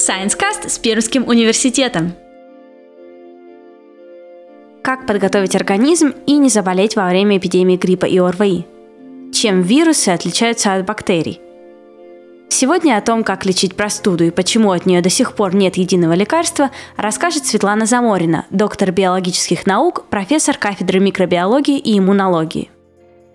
ScienceCast 0.00 0.70
с 0.70 0.78
Пермским 0.78 1.28
университетом. 1.28 2.14
Как 4.82 5.06
подготовить 5.06 5.54
организм 5.54 6.14
и 6.26 6.38
не 6.38 6.48
заболеть 6.48 6.96
во 6.96 7.06
время 7.06 7.36
эпидемии 7.36 7.76
гриппа 7.76 8.06
и 8.06 8.18
ОРВИ? 8.18 8.64
Чем 9.34 9.60
вирусы 9.60 10.08
отличаются 10.08 10.72
от 10.72 10.86
бактерий? 10.86 11.42
Сегодня 12.48 12.96
о 12.96 13.02
том, 13.02 13.22
как 13.22 13.44
лечить 13.44 13.76
простуду 13.76 14.24
и 14.24 14.30
почему 14.30 14.72
от 14.72 14.86
нее 14.86 15.02
до 15.02 15.10
сих 15.10 15.34
пор 15.34 15.54
нет 15.54 15.76
единого 15.76 16.14
лекарства, 16.14 16.70
расскажет 16.96 17.44
Светлана 17.44 17.84
Заморина, 17.84 18.46
доктор 18.48 18.92
биологических 18.92 19.66
наук, 19.66 20.06
профессор 20.08 20.56
кафедры 20.56 20.98
микробиологии 20.98 21.78
и 21.78 21.98
иммунологии. 21.98 22.70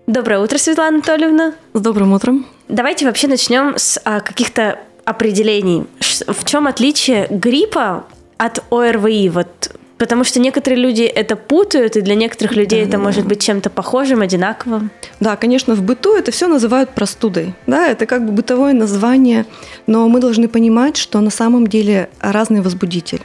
Доброе 0.08 0.40
утро, 0.40 0.58
Светлана 0.58 0.96
Анатольевна. 0.96 1.54
С 1.74 1.80
добрым 1.80 2.12
утром. 2.12 2.44
Давайте 2.68 3.06
вообще 3.06 3.28
начнем 3.28 3.74
с 3.76 4.00
а, 4.04 4.18
каких-то 4.18 4.80
определений. 5.06 5.86
В 6.26 6.44
чем 6.44 6.66
отличие 6.66 7.26
гриппа 7.30 8.04
от 8.36 8.64
ОРВИ? 8.70 9.28
Вот 9.28 9.76
Потому 9.98 10.24
что 10.24 10.40
некоторые 10.40 10.78
люди 10.78 11.02
это 11.02 11.36
путают, 11.36 11.96
и 11.96 12.02
для 12.02 12.14
некоторых 12.14 12.54
людей 12.54 12.80
да, 12.80 12.88
это 12.88 12.98
да, 12.98 13.02
может 13.02 13.26
быть 13.26 13.42
чем-то 13.42 13.70
похожим, 13.70 14.20
одинаковым. 14.20 14.90
Да, 15.20 15.36
конечно, 15.36 15.74
в 15.74 15.82
быту 15.82 16.14
это 16.14 16.30
все 16.30 16.48
называют 16.48 16.90
простудой. 16.90 17.54
Да, 17.66 17.88
это 17.88 18.04
как 18.04 18.26
бы 18.26 18.32
бытовое 18.32 18.74
название, 18.74 19.46
но 19.86 20.06
мы 20.08 20.20
должны 20.20 20.48
понимать, 20.48 20.98
что 20.98 21.20
на 21.20 21.30
самом 21.30 21.66
деле 21.66 22.10
разный 22.20 22.60
возбудитель. 22.60 23.22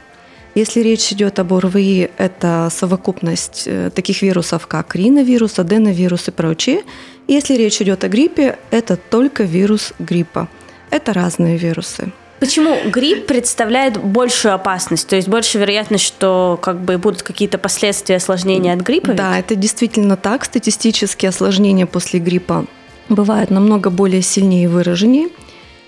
Если 0.54 0.80
речь 0.80 1.12
идет 1.12 1.38
об 1.38 1.52
ОРВИ, 1.52 2.10
это 2.16 2.68
совокупность 2.70 3.64
э, 3.66 3.90
таких 3.94 4.22
вирусов, 4.22 4.66
как 4.66 4.94
риновирус, 4.94 5.58
аденовирус 5.58 6.28
и 6.28 6.30
прочие. 6.30 6.82
Если 7.28 7.54
речь 7.54 7.80
идет 7.82 8.04
о 8.04 8.08
гриппе, 8.08 8.58
это 8.70 8.96
только 8.96 9.44
вирус 9.44 9.92
гриппа. 9.98 10.48
Это 10.90 11.12
разные 11.12 11.56
вирусы. 11.56 12.12
Почему 12.42 12.76
грипп 12.90 13.26
представляет 13.26 14.02
большую 14.02 14.52
опасность? 14.52 15.06
То 15.06 15.14
есть 15.14 15.28
больше 15.28 15.58
вероятность, 15.58 16.02
что 16.02 16.58
как 16.60 16.80
бы 16.80 16.98
будут 16.98 17.22
какие-то 17.22 17.56
последствия 17.56 18.16
осложнения 18.16 18.72
от 18.72 18.80
гриппа? 18.80 19.12
Да, 19.12 19.38
это 19.38 19.54
действительно 19.54 20.16
так. 20.16 20.44
Статистические 20.44 21.28
осложнения 21.28 21.86
после 21.86 22.18
гриппа 22.18 22.66
бывают 23.08 23.50
намного 23.50 23.90
более 23.90 24.22
сильнее 24.22 24.64
и 24.64 24.66
выраженнее. 24.66 25.28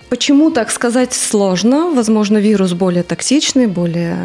Почему 0.07 0.49
так 0.49 0.71
сказать 0.71 1.13
сложно? 1.13 1.91
Возможно, 1.93 2.37
вирус 2.37 2.71
более 2.71 3.03
токсичный, 3.03 3.67
более 3.67 4.17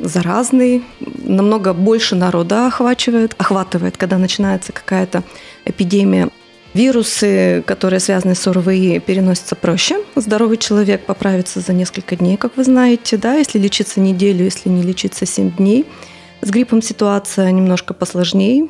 заразный, 0.00 0.82
намного 1.22 1.72
больше 1.72 2.16
народа 2.16 2.66
охватывает, 2.66 3.36
охватывает, 3.38 3.96
когда 3.96 4.18
начинается 4.18 4.72
какая-то 4.72 5.22
эпидемия. 5.64 6.30
Вирусы, 6.72 7.64
которые 7.66 7.98
связаны 7.98 8.34
с 8.34 8.46
ОРВИ, 8.46 9.00
переносятся 9.00 9.56
проще. 9.56 9.96
Здоровый 10.14 10.56
человек 10.56 11.04
поправится 11.04 11.60
за 11.60 11.72
несколько 11.72 12.14
дней, 12.16 12.36
как 12.36 12.56
вы 12.56 12.64
знаете, 12.64 13.16
да, 13.16 13.34
если 13.34 13.58
лечиться 13.58 14.00
неделю, 14.00 14.44
если 14.44 14.68
не 14.68 14.82
лечиться 14.82 15.26
7 15.26 15.56
дней. 15.56 15.84
С 16.42 16.50
гриппом 16.50 16.80
ситуация 16.80 17.50
немножко 17.50 17.92
посложнее. 17.92 18.68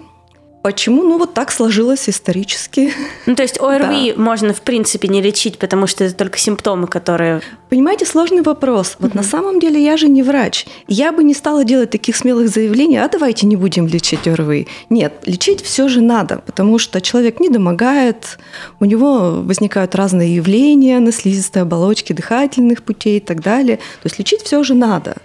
Почему? 0.62 1.02
Ну, 1.02 1.16
вот 1.16 1.32
так 1.32 1.50
сложилось 1.50 2.08
исторически. 2.08 2.92
Ну, 3.26 3.36
то 3.36 3.42
есть 3.42 3.60
ОРВИ 3.60 4.14
да. 4.16 4.22
можно, 4.22 4.52
в 4.52 4.62
принципе, 4.62 5.06
не 5.06 5.22
лечить, 5.22 5.58
потому 5.58 5.86
что 5.86 6.04
это 6.04 6.14
только 6.14 6.38
симптомы, 6.38 6.86
которые... 6.86 7.42
Понимаете, 7.68 8.06
сложный 8.06 8.42
вопрос. 8.42 8.96
Вот 8.98 9.10
угу. 9.10 9.18
на 9.18 9.22
самом 9.22 9.60
деле 9.60 9.82
я 9.82 9.96
же 9.96 10.08
не 10.08 10.22
врач. 10.22 10.66
Я 10.88 11.12
бы 11.12 11.22
не 11.22 11.34
стала 11.34 11.64
делать 11.64 11.90
таких 11.90 12.16
смелых 12.16 12.48
заявлений, 12.48 12.96
а 12.96 13.08
давайте 13.08 13.46
не 13.46 13.56
будем 13.56 13.86
лечить 13.86 14.26
ОРВИ. 14.26 14.66
Нет, 14.88 15.12
лечить 15.26 15.62
все 15.62 15.86
же 15.88 16.00
надо, 16.00 16.42
потому 16.44 16.78
что 16.78 17.00
человек 17.00 17.40
не 17.40 17.48
домогает, 17.50 18.38
у 18.80 18.84
него 18.84 19.42
возникают 19.42 19.94
разные 19.94 20.34
явления 20.34 20.98
на 20.98 21.12
слизистой 21.12 21.62
оболочке 21.62 22.14
дыхательных 22.14 22.82
путей 22.82 23.18
и 23.18 23.20
так 23.20 23.42
далее. 23.42 23.76
То 23.76 24.06
есть 24.06 24.18
лечить 24.18 24.42
все 24.42 24.62
же 24.64 24.74
надо. 24.74 25.16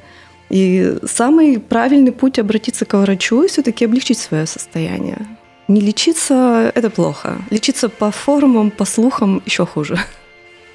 И 0.49 0.97
самый 1.05 1.59
правильный 1.59 2.11
путь 2.11 2.39
обратиться 2.39 2.85
к 2.85 2.97
врачу 2.97 3.43
и 3.43 3.47
все-таки 3.47 3.85
облегчить 3.85 4.19
свое 4.19 4.45
состояние. 4.45 5.25
Не 5.67 5.81
лечиться– 5.81 6.71
это 6.75 6.89
плохо. 6.89 7.41
Лечиться 7.49 7.89
по 7.89 8.11
формам, 8.11 8.69
по 8.69 8.85
слухам– 8.85 9.41
еще 9.45 9.65
хуже. 9.65 9.97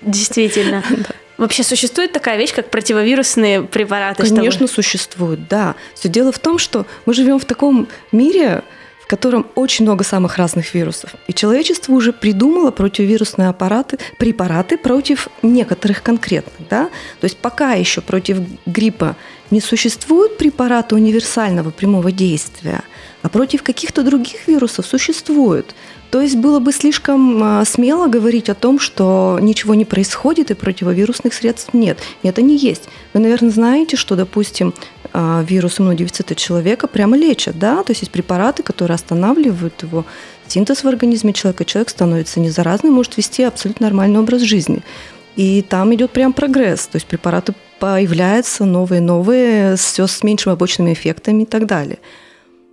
Действительно. 0.03 0.83
Вообще 1.41 1.63
существует 1.63 2.13
такая 2.13 2.37
вещь, 2.37 2.53
как 2.53 2.71
противовирусные 2.71 3.63
препараты? 3.63 4.25
Конечно, 4.25 4.67
чтобы... 4.67 4.69
существует, 4.69 5.49
да. 5.49 5.75
Все 5.95 6.11
дело 6.11 6.33
в 6.33 6.39
том, 6.39 6.59
что 6.59 6.85
мы 7.07 7.15
живем 7.15 7.39
в 7.39 7.47
таком 7.47 7.89
мире, 8.13 8.63
в 9.03 9.07
котором 9.07 9.47
очень 9.55 9.87
много 9.87 10.05
самых 10.05 10.37
разных 10.37 10.75
вирусов. 10.75 11.15
И 11.29 11.33
человечество 11.33 11.95
уже 11.95 12.13
придумало 12.13 12.71
противовирусные 12.73 13.49
аппараты, 13.49 13.99
препараты 14.19 14.77
против 14.77 15.29
некоторых 15.43 16.03
конкретных. 16.03 16.69
Да? 16.69 16.91
То 17.21 17.25
есть 17.25 17.39
пока 17.39 17.73
еще 17.73 18.03
против 18.03 18.41
гриппа 18.67 19.17
не 19.51 19.61
существует 19.61 20.37
препарата 20.37 20.95
универсального 20.95 21.71
прямого 21.71 22.13
действия, 22.13 22.83
а 23.23 23.29
против 23.29 23.63
каких-то 23.63 24.03
других 24.03 24.47
вирусов 24.47 24.87
существует. 24.87 25.75
То 26.11 26.21
есть 26.21 26.37
было 26.37 26.59
бы 26.59 26.73
слишком 26.73 27.43
а, 27.43 27.65
смело 27.65 28.09
говорить 28.09 28.49
о 28.49 28.55
том, 28.55 28.81
что 28.81 29.39
ничего 29.41 29.75
не 29.75 29.85
происходит 29.85 30.51
и 30.51 30.55
противовирусных 30.55 31.33
средств 31.33 31.73
нет. 31.73 31.99
Нет, 32.25 32.39
они 32.39 32.57
есть. 32.57 32.89
Вы, 33.15 33.21
наверное, 33.21 33.51
знаете, 33.51 33.97
что, 33.97 34.17
допустим, 34.17 34.75
а, 35.13 35.45
вирус 35.47 35.79
иммунодефицита 35.79 36.35
человека 36.35 36.89
прямо 36.89 37.17
лечат, 37.17 37.59
да? 37.59 37.85
То 37.85 37.93
есть 37.93 38.03
есть 38.03 38.13
препараты, 38.13 38.65
которые 38.65 38.97
останавливают 38.97 39.83
его 39.83 40.05
синтез 40.49 40.83
в 40.83 40.89
организме 40.89 41.33
человека. 41.33 41.65
Человек 41.65 41.91
становится 41.91 42.41
незаразным, 42.41 42.93
может 42.93 43.17
вести 43.17 43.45
абсолютно 43.45 43.87
нормальный 43.87 44.19
образ 44.19 44.43
жизни. 44.43 44.83
И 45.37 45.63
там 45.63 45.95
идет 45.95 46.11
прям 46.11 46.33
прогресс. 46.33 46.87
То 46.87 46.97
есть 46.97 47.07
препараты 47.07 47.55
появляются 47.79 48.65
новые-новые, 48.65 49.77
все 49.77 50.07
с 50.07 50.23
меньшими 50.23 50.53
побочными 50.53 50.93
эффектами 50.93 51.43
и 51.43 51.47
так 51.47 51.67
далее. 51.67 51.99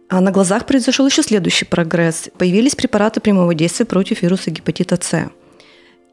А 0.10 0.22
на 0.22 0.32
глазах 0.32 0.66
произошел 0.66 1.06
еще 1.06 1.22
следующий 1.22 1.66
прогресс. 1.66 2.30
Появились 2.38 2.76
препараты 2.76 3.20
прямого 3.20 3.54
действия 3.54 3.86
против 3.86 4.22
вируса 4.22 4.52
гепатита 4.52 4.98
С. 5.02 5.30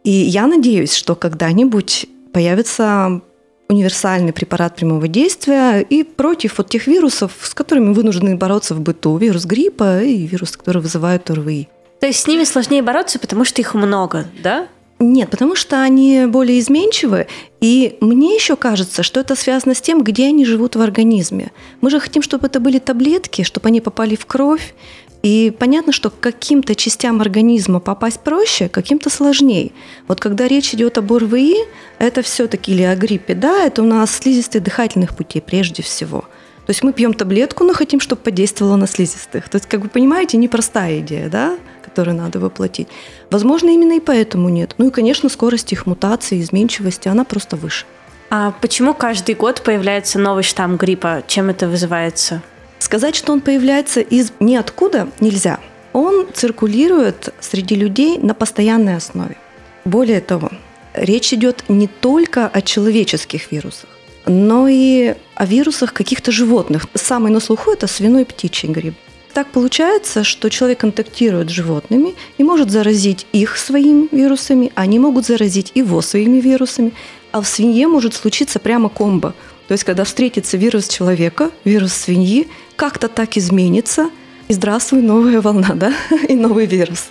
И 0.02 0.10
я 0.10 0.46
надеюсь, 0.46 0.94
что 0.94 1.14
когда-нибудь 1.14 2.06
появится 2.32 3.20
универсальный 3.68 4.32
препарат 4.32 4.76
прямого 4.76 5.08
действия 5.08 5.80
и 5.80 6.02
против 6.02 6.58
вот 6.58 6.68
тех 6.68 6.86
вирусов, 6.86 7.32
с 7.40 7.54
которыми 7.54 7.94
вынуждены 7.94 8.36
бороться 8.36 8.74
в 8.74 8.80
быту. 8.80 9.16
Вирус 9.16 9.44
гриппа 9.46 10.02
и 10.02 10.26
вирус, 10.26 10.56
который 10.56 10.82
вызывает 10.82 11.30
ОРВИ. 11.30 11.68
То 12.00 12.06
есть 12.06 12.20
с 12.20 12.26
ними 12.26 12.44
сложнее 12.44 12.82
бороться, 12.82 13.18
потому 13.18 13.44
что 13.44 13.62
их 13.62 13.74
много, 13.74 14.26
да? 14.42 14.68
Нет, 15.04 15.28
потому 15.28 15.54
что 15.54 15.82
они 15.82 16.24
более 16.26 16.58
изменчивы, 16.58 17.26
и 17.60 17.98
мне 18.00 18.34
еще 18.34 18.56
кажется, 18.56 19.02
что 19.02 19.20
это 19.20 19.36
связано 19.36 19.74
с 19.74 19.82
тем, 19.82 20.02
где 20.02 20.28
они 20.28 20.46
живут 20.46 20.76
в 20.76 20.80
организме. 20.80 21.52
Мы 21.82 21.90
же 21.90 22.00
хотим, 22.00 22.22
чтобы 22.22 22.46
это 22.46 22.58
были 22.58 22.78
таблетки, 22.78 23.42
чтобы 23.42 23.68
они 23.68 23.82
попали 23.82 24.16
в 24.16 24.24
кровь, 24.24 24.74
и 25.22 25.52
понятно, 25.58 25.92
что 25.92 26.08
к 26.08 26.18
каким-то 26.20 26.74
частям 26.74 27.20
организма 27.20 27.80
попасть 27.80 28.20
проще, 28.20 28.70
каким-то 28.70 29.10
сложнее. 29.10 29.72
Вот 30.08 30.20
когда 30.20 30.48
речь 30.48 30.72
идет 30.72 30.96
об 30.96 31.12
ОРВИ, 31.12 31.54
это 31.98 32.22
все-таки 32.22 32.72
или 32.72 32.82
о 32.82 32.96
гриппе, 32.96 33.34
да, 33.34 33.62
это 33.66 33.82
у 33.82 33.86
нас 33.86 34.10
слизистые 34.10 34.62
дыхательных 34.62 35.14
путей 35.14 35.42
прежде 35.42 35.82
всего. 35.82 36.22
То 36.64 36.70
есть 36.70 36.82
мы 36.82 36.94
пьем 36.94 37.12
таблетку, 37.12 37.62
но 37.64 37.74
хотим, 37.74 38.00
чтобы 38.00 38.22
подействовало 38.22 38.76
на 38.76 38.86
слизистых. 38.86 39.50
То 39.50 39.56
есть, 39.56 39.68
как 39.68 39.82
вы 39.82 39.90
понимаете, 39.90 40.38
непростая 40.38 41.00
идея, 41.00 41.28
да? 41.28 41.58
Которые 41.94 42.14
надо 42.16 42.40
воплотить. 42.40 42.88
Возможно, 43.30 43.70
именно 43.70 43.92
и 43.92 44.00
поэтому 44.00 44.48
нет. 44.48 44.74
Ну 44.78 44.88
и, 44.88 44.90
конечно, 44.90 45.28
скорость 45.28 45.72
их 45.72 45.86
мутации, 45.86 46.40
изменчивости, 46.40 47.06
она 47.06 47.24
просто 47.24 47.54
выше. 47.56 47.86
А 48.30 48.52
почему 48.60 48.94
каждый 48.94 49.36
год 49.36 49.62
появляется 49.62 50.18
новый 50.18 50.42
штамм 50.42 50.76
гриппа? 50.76 51.22
Чем 51.28 51.50
это 51.50 51.68
вызывается? 51.68 52.42
Сказать, 52.80 53.14
что 53.14 53.32
он 53.32 53.40
появляется 53.40 54.00
из 54.00 54.32
ниоткуда, 54.40 55.06
нельзя. 55.20 55.60
Он 55.92 56.26
циркулирует 56.34 57.32
среди 57.40 57.76
людей 57.76 58.18
на 58.18 58.34
постоянной 58.34 58.96
основе. 58.96 59.36
Более 59.84 60.20
того, 60.20 60.50
речь 60.94 61.32
идет 61.32 61.62
не 61.68 61.86
только 61.86 62.48
о 62.48 62.60
человеческих 62.60 63.52
вирусах, 63.52 63.88
но 64.26 64.66
и 64.66 65.14
о 65.36 65.46
вирусах 65.46 65.92
каких-то 65.92 66.32
животных. 66.32 66.86
Самый 66.94 67.30
на 67.30 67.38
слуху 67.38 67.70
это 67.70 67.86
свиной 67.86 68.24
птичий 68.24 68.68
грипп. 68.68 68.96
Так 69.34 69.48
получается, 69.48 70.22
что 70.22 70.48
человек 70.48 70.78
контактирует 70.78 71.50
с 71.50 71.52
животными 71.52 72.14
и 72.38 72.44
может 72.44 72.70
заразить 72.70 73.26
их 73.32 73.56
своими 73.56 74.08
вирусами, 74.12 74.70
они 74.76 75.00
могут 75.00 75.26
заразить 75.26 75.72
его 75.74 76.02
своими 76.02 76.40
вирусами, 76.40 76.92
а 77.32 77.40
в 77.40 77.48
свинье 77.48 77.88
может 77.88 78.14
случиться 78.14 78.60
прямо 78.60 78.88
комбо. 78.88 79.34
То 79.66 79.72
есть, 79.72 79.82
когда 79.82 80.04
встретится 80.04 80.56
вирус 80.56 80.86
человека, 80.86 81.50
вирус 81.64 81.92
свиньи, 81.92 82.46
как-то 82.76 83.08
так 83.08 83.36
изменится, 83.36 84.10
и 84.46 84.52
здравствуй, 84.52 85.02
новая 85.02 85.40
волна, 85.40 85.72
да, 85.74 85.92
и 86.28 86.34
новый 86.34 86.66
вирус. 86.66 87.08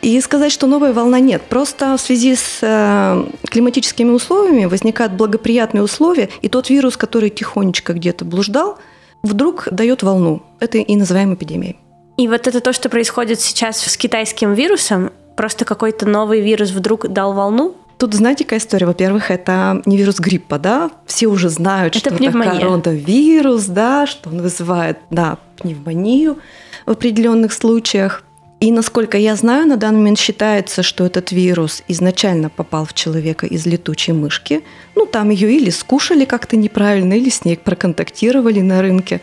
И 0.00 0.18
сказать, 0.22 0.50
что 0.50 0.66
новая 0.66 0.94
волна 0.94 1.20
нет. 1.20 1.42
Просто 1.42 1.96
в 1.98 2.00
связи 2.00 2.36
с 2.36 2.60
э, 2.62 3.24
климатическими 3.50 4.10
условиями 4.10 4.64
возникают 4.64 5.12
благоприятные 5.12 5.82
условия, 5.82 6.30
и 6.40 6.48
тот 6.48 6.70
вирус, 6.70 6.96
который 6.96 7.28
тихонечко 7.28 7.92
где-то 7.92 8.24
блуждал, 8.24 8.78
вдруг 9.22 9.68
дает 9.70 10.02
волну. 10.02 10.42
Это 10.60 10.78
и 10.78 10.96
называем 10.96 11.34
эпидемией. 11.34 11.76
И 12.16 12.26
вот 12.26 12.46
это 12.46 12.60
то, 12.60 12.72
что 12.72 12.88
происходит 12.88 13.40
сейчас 13.40 13.80
с 13.80 13.96
китайским 13.96 14.52
вирусом, 14.54 15.12
просто 15.36 15.64
какой-то 15.64 16.06
новый 16.06 16.40
вирус 16.40 16.70
вдруг 16.70 17.08
дал 17.08 17.32
волну? 17.32 17.76
Тут, 17.98 18.14
знаете, 18.14 18.44
какая 18.44 18.60
история? 18.60 18.86
Во-первых, 18.86 19.30
это 19.30 19.82
не 19.86 19.96
вирус 19.96 20.20
гриппа, 20.20 20.58
да? 20.58 20.90
Все 21.06 21.26
уже 21.26 21.48
знают, 21.48 21.96
это 21.96 22.10
что 22.10 22.16
пневмония. 22.16 22.52
это 22.52 22.60
коронавирус, 22.60 23.66
да, 23.66 24.06
что 24.06 24.30
он 24.30 24.40
вызывает, 24.42 24.98
да, 25.10 25.38
пневмонию 25.58 26.38
в 26.86 26.90
определенных 26.90 27.52
случаях. 27.52 28.24
И 28.60 28.72
насколько 28.72 29.16
я 29.16 29.36
знаю, 29.36 29.68
на 29.68 29.76
данный 29.76 29.98
момент 29.98 30.18
считается, 30.18 30.82
что 30.82 31.06
этот 31.06 31.30
вирус 31.30 31.84
изначально 31.86 32.50
попал 32.50 32.86
в 32.86 32.92
человека 32.92 33.46
из 33.46 33.66
летучей 33.66 34.12
мышки. 34.12 34.64
Ну, 34.96 35.06
там 35.06 35.30
ее 35.30 35.52
или 35.52 35.70
скушали 35.70 36.24
как-то 36.24 36.56
неправильно, 36.56 37.12
или 37.12 37.30
с 37.30 37.44
ней 37.44 37.56
проконтактировали 37.56 38.60
на 38.60 38.82
рынке. 38.82 39.20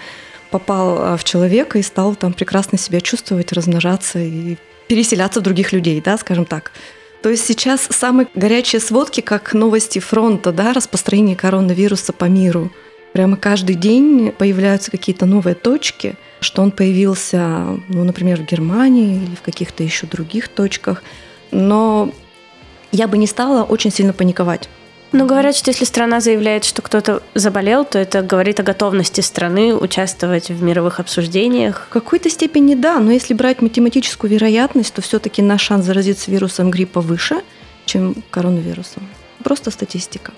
Попал 0.51 0.97
а, 0.99 1.17
в 1.17 1.25
человека 1.25 1.79
и 1.79 1.81
стал 1.81 2.15
там 2.15 2.31
прекрасно 2.31 2.77
себя 2.77 3.01
чувствовать, 3.01 3.51
размножаться 3.51 4.19
и 4.19 4.55
переселяться 4.87 5.41
в 5.41 5.43
других 5.43 5.73
людей, 5.73 6.01
да, 6.01 6.17
скажем 6.17 6.45
так. 6.45 6.71
То 7.21 7.29
есть 7.29 7.45
сейчас 7.45 7.88
самые 7.89 8.27
горячие 8.35 8.79
сводки, 8.79 9.19
как 9.19 9.53
новости 9.53 9.99
фронта, 9.99 10.53
да, 10.53 10.71
распространение 10.71 11.35
коронавируса 11.35 12.13
по 12.13 12.25
миру. 12.25 12.71
Прямо 13.11 13.35
каждый 13.35 13.75
день 13.75 14.31
появляются 14.31 14.91
какие-то 14.91 15.25
новые 15.25 15.55
точки, 15.55 16.15
что 16.45 16.62
он 16.62 16.71
появился, 16.71 17.65
ну, 17.89 18.03
например, 18.03 18.42
в 18.42 18.45
Германии 18.45 19.18
или 19.24 19.36
в 19.36 19.42
каких-то 19.42 19.83
еще 19.83 20.07
других 20.07 20.47
точках. 20.47 21.03
Но 21.51 22.12
я 22.92 23.07
бы 23.07 23.18
не 23.18 23.27
стала 23.27 23.63
очень 23.63 23.92
сильно 23.92 24.13
паниковать. 24.13 24.69
Но 25.12 25.25
говорят, 25.25 25.56
что 25.56 25.71
если 25.71 25.86
страна 25.86 26.19
заявляет, 26.19 26.65
что 26.65 26.81
кто-то 26.81 27.21
заболел, 27.36 27.86
то 27.86 27.97
это 27.97 28.21
говорит 28.21 28.59
о 28.59 28.63
готовности 28.63 29.21
страны 29.21 29.74
участвовать 29.74 30.50
в 30.50 30.62
мировых 30.62 31.00
обсуждениях. 31.00 31.88
В 31.89 31.94
какой-то 31.94 32.30
степени 32.30 32.75
да, 32.75 33.00
но 33.00 33.12
если 33.12 33.33
брать 33.33 33.62
математическую 33.62 34.30
вероятность, 34.30 34.94
то 34.94 35.01
все-таки 35.01 35.41
наш 35.41 35.62
шанс 35.62 35.86
заразиться 35.86 36.31
вирусом 36.31 36.69
гриппа 36.69 37.01
выше, 37.01 37.41
чем 37.86 38.15
коронавирусом. 38.30 39.07
Просто 39.44 39.71
статистика. 39.71 40.33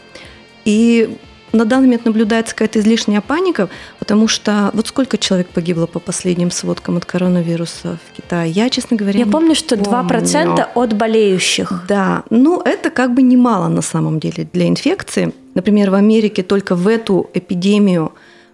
И 0.64 1.18
на 1.52 1.66
данный 1.66 1.86
момент 1.86 2.06
наблюдается 2.06 2.54
какая-то 2.54 2.80
излишняя 2.80 3.22
паника, 3.22 3.70
потому 4.00 4.28
что 4.28 4.72
вот 4.74 4.88
сколько 4.88 5.18
человек 5.18 5.48
погибло 5.48 5.86
по 5.86 6.00
последним 6.00 6.52
сводкам 6.52 6.98
от 6.98 7.06
коронавируса 7.06 7.98
в 8.08 8.16
Китае? 8.18 8.52
Я, 8.52 8.70
честно 8.70 8.98
говоря, 8.98 9.20
Я 9.20 9.26
помню, 9.26 9.56
что 9.56 9.78
помню. 9.78 10.10
2% 10.10 10.68
от 10.76 10.94
болеющих. 10.94 11.86
Да, 11.88 12.24
ну 12.30 12.62
это 12.62 12.90
как 12.90 13.14
бы 13.14 13.22
немало 13.22 13.68
на 13.68 13.82
самом 13.82 14.20
деле 14.20 14.48
для 14.52 14.68
инфекции. 14.68 15.34
Например, 15.54 15.90
в 15.90 15.96
Америке 15.96 16.44
только 16.44 16.76
в 16.76 16.88
эту 16.88 17.30
эпидемию 17.34 18.14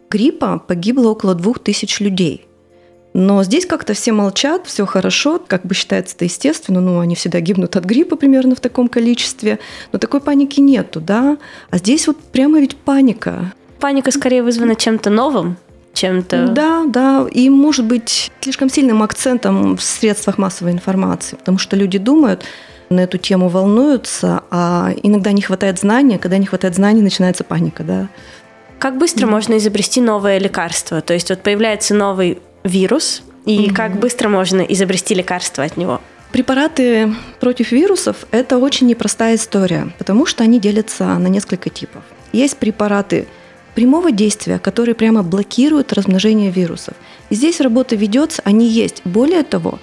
гриппа 0.09 0.59
погибло 0.59 1.09
около 1.09 1.35
2000 1.35 2.03
людей– 2.03 2.45
но 3.13 3.43
здесь 3.43 3.65
как-то 3.65 3.93
все 3.93 4.11
молчат, 4.11 4.65
все 4.65 4.85
хорошо, 4.85 5.39
как 5.45 5.65
бы 5.65 5.75
считается 5.75 6.15
это 6.15 6.25
естественно, 6.25 6.81
ну, 6.81 6.99
они 6.99 7.15
всегда 7.15 7.39
гибнут 7.39 7.75
от 7.75 7.85
гриппа 7.85 8.15
примерно 8.15 8.55
в 8.55 8.59
таком 8.59 8.87
количестве, 8.87 9.59
но 9.91 9.99
такой 9.99 10.19
паники 10.19 10.59
нету, 10.59 10.99
да. 10.99 11.37
А 11.69 11.77
здесь 11.77 12.07
вот 12.07 12.17
прямо 12.17 12.59
ведь 12.59 12.75
паника. 12.75 13.53
Паника 13.79 14.11
скорее 14.11 14.41
вызвана 14.41 14.75
чем-то 14.75 15.09
новым, 15.09 15.57
чем-то... 15.93 16.47
Да, 16.47 16.85
да, 16.87 17.27
и 17.31 17.49
может 17.49 17.85
быть 17.85 18.31
слишком 18.41 18.69
сильным 18.69 19.03
акцентом 19.03 19.77
в 19.77 19.83
средствах 19.83 20.37
массовой 20.37 20.71
информации, 20.71 21.35
потому 21.35 21.59
что 21.59 21.75
люди 21.75 21.99
думают, 21.99 22.43
на 22.89 23.01
эту 23.01 23.17
тему 23.17 23.49
волнуются, 23.49 24.43
а 24.51 24.91
иногда 25.01 25.31
не 25.31 25.41
хватает 25.41 25.79
знания, 25.79 26.19
когда 26.19 26.37
не 26.37 26.45
хватает 26.45 26.75
знаний, 26.75 27.01
начинается 27.01 27.43
паника, 27.43 27.83
да. 27.83 28.07
Как 28.79 28.97
быстро 28.97 29.27
можно 29.27 29.57
изобрести 29.57 30.01
новое 30.01 30.37
лекарство? 30.39 31.01
То 31.01 31.13
есть 31.13 31.29
вот 31.29 31.41
появляется 31.41 31.95
новый 31.95 32.39
вирус 32.63 33.23
и 33.45 33.67
mm 33.67 33.73
как 33.73 33.99
быстро 33.99 34.29
можно 34.29 34.61
изобрести 34.61 35.13
лекарство 35.13 35.63
от 35.63 35.77
него? 35.77 36.01
Препараты 36.31 37.13
против 37.39 37.71
вирусов– 37.71 38.25
это 38.31 38.57
очень 38.57 38.87
непростая 38.87 39.35
история, 39.35 39.93
потому 39.99 40.25
что 40.25 40.43
они 40.43 40.59
делятся 40.59 41.05
на 41.19 41.27
несколько 41.27 41.69
типов. 41.69 42.03
Есть 42.31 42.57
препараты 42.57 43.27
прямого 43.75 44.11
действия, 44.11 44.57
которые 44.57 44.95
прямо 44.95 45.21
блокируют 45.21 45.93
размножение 45.93 46.49
вирусов. 46.49 46.95
И 47.29 47.35
здесь 47.35 47.61
работа 47.61 47.95
ведется, 47.95 48.41
они 48.45 48.67
есть. 48.67 49.01
Более 49.05 49.43
того, 49.43 49.79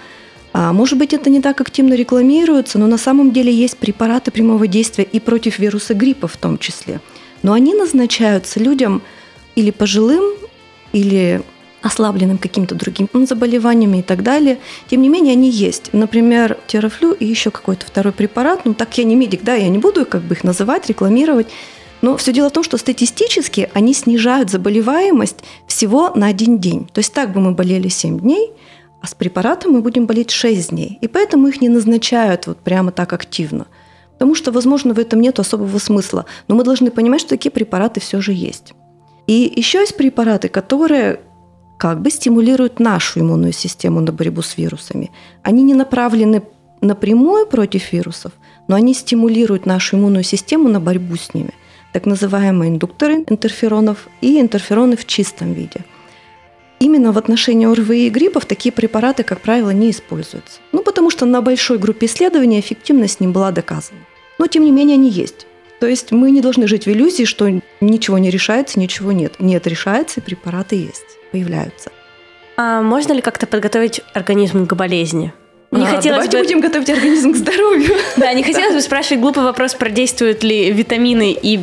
а, 0.52 0.72
может 0.72 0.98
быть, 0.98 1.12
это 1.12 1.30
не 1.30 1.40
так 1.40 1.60
активно 1.60 1.94
рекламируется, 1.94 2.78
но 2.78 2.86
на 2.86 2.98
самом 2.98 3.32
деле 3.32 3.52
есть 3.52 3.78
препараты 3.78 4.30
прямого 4.30 4.66
действия 4.66 5.04
и 5.04 5.20
против 5.20 5.58
вируса 5.58 5.94
гриппа 5.94 6.26
в 6.26 6.36
том 6.36 6.58
числе. 6.58 7.00
Но 7.42 7.52
они 7.52 7.74
назначаются 7.74 8.58
людям 8.58 9.02
или 9.54 9.70
пожилым, 9.70 10.24
или 10.92 11.42
ослабленным 11.82 12.38
каким-то 12.38 12.74
другим 12.74 13.08
заболеваниями 13.26 13.98
и 13.98 14.02
так 14.02 14.22
далее. 14.22 14.58
Тем 14.88 15.02
не 15.02 15.08
менее, 15.08 15.32
они 15.32 15.50
есть. 15.50 15.92
Например, 15.92 16.58
терафлю 16.66 17.12
и 17.12 17.24
еще 17.24 17.50
какой-то 17.50 17.86
второй 17.86 18.12
препарат. 18.12 18.64
Ну, 18.64 18.74
так 18.74 18.96
я 18.98 19.04
не 19.04 19.16
медик, 19.16 19.42
да, 19.42 19.54
я 19.54 19.68
не 19.68 19.78
буду 19.78 20.04
как 20.06 20.22
бы 20.22 20.34
их 20.34 20.44
называть, 20.44 20.88
рекламировать. 20.88 21.48
Но 22.02 22.16
все 22.16 22.32
дело 22.32 22.48
в 22.48 22.52
том, 22.52 22.64
что 22.64 22.78
статистически 22.78 23.70
они 23.74 23.92
снижают 23.92 24.50
заболеваемость 24.50 25.38
всего 25.66 26.10
на 26.14 26.26
один 26.26 26.58
день. 26.58 26.88
То 26.92 27.00
есть 27.00 27.12
так 27.12 27.32
бы 27.32 27.40
мы 27.40 27.52
болели 27.52 27.88
7 27.88 28.20
дней, 28.20 28.52
а 29.02 29.06
с 29.06 29.14
препаратом 29.14 29.72
мы 29.72 29.80
будем 29.82 30.06
болеть 30.06 30.30
6 30.30 30.70
дней. 30.70 30.98
И 31.00 31.08
поэтому 31.08 31.48
их 31.48 31.60
не 31.60 31.68
назначают 31.68 32.46
вот 32.46 32.58
прямо 32.58 32.90
так 32.90 33.12
активно. 33.12 33.66
Потому 34.12 34.34
что, 34.34 34.52
возможно, 34.52 34.92
в 34.92 34.98
этом 34.98 35.20
нет 35.20 35.38
особого 35.38 35.78
смысла. 35.78 36.26
Но 36.48 36.54
мы 36.54 36.64
должны 36.64 36.90
понимать, 36.90 37.20
что 37.20 37.30
такие 37.30 37.50
препараты 37.50 38.00
все 38.00 38.20
же 38.20 38.32
есть. 38.32 38.74
И 39.26 39.50
еще 39.56 39.78
есть 39.78 39.96
препараты, 39.96 40.48
которые 40.48 41.20
как 41.80 42.02
бы 42.02 42.10
стимулируют 42.10 42.78
нашу 42.78 43.20
иммунную 43.20 43.54
систему 43.54 44.00
на 44.00 44.12
борьбу 44.12 44.42
с 44.42 44.58
вирусами. 44.58 45.10
Они 45.42 45.62
не 45.62 45.72
направлены 45.72 46.42
напрямую 46.82 47.46
против 47.46 47.92
вирусов, 47.92 48.32
но 48.68 48.76
они 48.76 48.92
стимулируют 48.92 49.64
нашу 49.64 49.96
иммунную 49.96 50.22
систему 50.22 50.68
на 50.68 50.78
борьбу 50.78 51.16
с 51.16 51.32
ними. 51.32 51.54
Так 51.94 52.04
называемые 52.04 52.68
индукторы 52.70 53.24
интерферонов 53.26 54.08
и 54.20 54.38
интерфероны 54.38 54.94
в 54.94 55.06
чистом 55.06 55.54
виде. 55.54 55.80
Именно 56.80 57.12
в 57.12 57.18
отношении 57.18 57.66
ОРВИ 57.66 58.08
и 58.08 58.10
гриппов 58.10 58.44
такие 58.44 58.72
препараты, 58.72 59.22
как 59.22 59.40
правило, 59.40 59.70
не 59.70 59.90
используются. 59.90 60.60
Ну, 60.72 60.82
потому 60.82 61.08
что 61.08 61.24
на 61.24 61.40
большой 61.40 61.78
группе 61.78 62.06
исследований 62.06 62.60
эффективность 62.60 63.20
не 63.20 63.28
была 63.28 63.52
доказана. 63.52 64.00
Но, 64.38 64.48
тем 64.48 64.64
не 64.64 64.70
менее, 64.70 64.96
они 64.96 65.08
есть. 65.08 65.46
То 65.80 65.86
есть 65.86 66.12
мы 66.12 66.30
не 66.30 66.42
должны 66.42 66.68
жить 66.68 66.84
в 66.84 66.90
иллюзии, 66.90 67.24
что 67.24 67.48
ничего 67.80 68.18
не 68.18 68.28
решается, 68.28 68.78
ничего 68.78 69.12
нет. 69.12 69.36
Нет, 69.38 69.66
решается, 69.66 70.20
препараты 70.20 70.76
есть 70.76 71.19
появляются. 71.30 71.90
А 72.56 72.82
можно 72.82 73.12
ли 73.12 73.20
как-то 73.20 73.46
подготовить 73.46 74.02
организм 74.12 74.66
к 74.66 74.74
болезни? 74.74 75.32
Не 75.70 75.84
а, 75.84 75.86
хотелось 75.86 76.28
давайте 76.28 76.36
бы... 76.36 76.42
будем 76.42 76.60
готовить 76.60 76.90
организм 76.90 77.32
к 77.32 77.36
здоровью. 77.36 77.96
Да, 78.16 78.32
не 78.34 78.42
хотелось 78.42 78.74
бы 78.74 78.80
спрашивать 78.80 79.20
глупый 79.20 79.44
вопрос, 79.44 79.74
продействуют 79.74 80.42
ли 80.42 80.72
витамины 80.72 81.36
и 81.40 81.60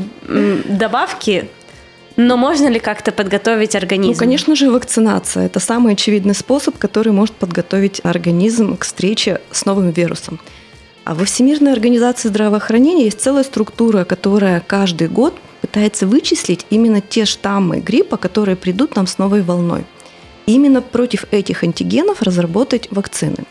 добавки, 0.69 1.49
но 2.17 2.35
можно 2.35 2.67
ли 2.67 2.79
как-то 2.79 3.11
подготовить 3.11 3.75
организм? 3.75 4.13
Ну, 4.13 4.17
конечно 4.17 4.55
же, 4.55 4.71
вакцинация. 4.71 5.45
Это 5.45 5.59
самый 5.59 5.93
очевидный 5.93 6.33
способ, 6.33 6.77
который 6.77 7.11
может 7.11 7.35
подготовить 7.35 8.01
организм 8.03 8.75
к 8.75 8.85
встрече 8.85 9.39
с 9.51 9.65
новым 9.65 9.91
вирусом. 9.91 10.39
А 11.07 11.15
во 11.15 11.23
Всемирной 11.23 11.71
организации 11.71 12.27
здравоохранения 12.27 13.05
есть 13.05 13.21
целая 13.21 13.45
структура, 13.45 14.03
которая 14.03 14.59
каждый 14.59 15.07
год 15.07 15.33
пытается 15.61 16.05
вычислить 16.05 16.65
именно 16.69 16.99
те 16.99 17.23
штаммы 17.23 17.79
гриппа, 17.79 18.17
которые 18.17 18.57
придут 18.57 18.97
нам 18.97 19.07
с 19.07 19.17
новой 19.17 19.41
волной. 19.41 19.85
И 20.47 20.55
именно 20.55 20.81
против 20.81 21.23
этих 21.31 21.63
антигенов 21.63 22.21
разработать 22.21 22.89
вакцины. 22.91 23.45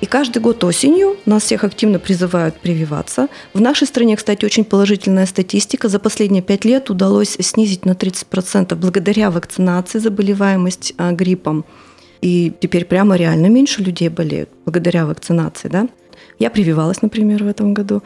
И 0.00 0.06
каждый 0.06 0.38
год 0.38 0.64
осенью 0.64 1.18
нас 1.26 1.42
всех 1.42 1.64
активно 1.64 1.98
призывают 1.98 2.58
прививаться. 2.58 3.28
В 3.52 3.60
нашей 3.60 3.86
стране, 3.86 4.16
кстати, 4.16 4.46
очень 4.46 4.64
положительная 4.64 5.26
статистика. 5.26 5.90
За 5.90 5.98
последние 5.98 6.42
пять 6.42 6.64
лет 6.64 6.88
удалось 6.88 7.36
снизить 7.40 7.84
на 7.84 7.90
30% 7.90 8.74
благодаря 8.76 9.30
вакцинации 9.30 9.98
заболеваемость 9.98 10.94
а, 10.96 11.12
гриппом. 11.12 11.66
И 12.22 12.50
теперь 12.58 12.86
прямо 12.86 13.16
реально 13.16 13.48
меньше 13.48 13.82
людей 13.82 14.08
болеют 14.08 14.48
благодаря 14.64 15.04
вакцинации. 15.04 15.68
Да? 15.68 15.86
Я 16.40 16.50
прививалась, 16.50 17.02
например, 17.02 17.44
в 17.44 17.46
этом 17.46 17.74
году. 17.74 18.02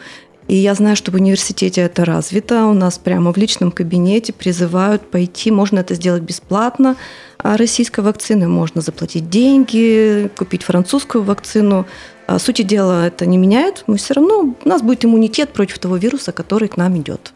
И 0.49 0.57
я 0.57 0.75
знаю, 0.75 0.97
что 0.97 1.11
в 1.11 1.15
университете 1.15 1.81
это 1.81 2.05
развито. 2.05 2.67
У 2.67 2.75
нас 2.75 2.99
прямо 2.99 3.33
в 3.33 3.37
личном 3.37 3.71
кабинете 3.71 4.33
призывают 4.33 5.03
пойти. 5.09 5.51
Можно 5.51 5.79
это 5.79 5.95
сделать 5.95 6.23
бесплатно. 6.23 6.97
А 7.39 7.57
российской 7.57 8.01
вакцины 8.01 8.49
можно 8.49 8.81
заплатить 8.81 9.31
деньги, 9.31 10.31
купить 10.37 10.65
французскую 10.65 11.23
вакцину. 11.25 11.87
А 12.27 12.39
сути 12.41 12.63
дела 12.63 13.07
это 13.07 13.25
не 13.25 13.39
меняет. 13.39 13.85
Мы 13.87 13.97
все 13.97 14.15
равно, 14.15 14.55
у 14.63 14.69
нас 14.69 14.83
будет 14.83 15.05
иммунитет 15.05 15.53
против 15.53 15.79
того 15.79 15.97
вируса, 15.97 16.33
который 16.33 16.69
к 16.69 16.77
нам 16.77 16.99
идет. 16.99 17.33